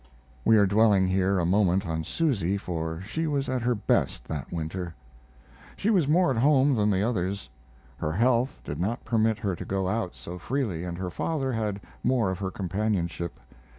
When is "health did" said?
8.13-8.79